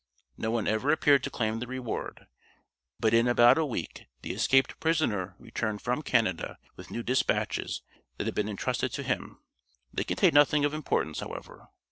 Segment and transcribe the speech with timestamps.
[0.35, 2.25] No one ever appeared to claim the reward,
[2.99, 7.83] but in about a week the escaped prisoner returned from Canada with new dispatches
[8.17, 9.43] that had been entrusted to him.
[9.93, 11.67] They contained nothing of importance, however.